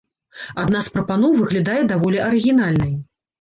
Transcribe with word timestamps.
Адна 0.61 0.79
з 0.87 0.93
прапаноў 0.95 1.35
выглядае 1.41 1.77
даволі 1.93 2.21
арыгінальнай. 2.31 2.93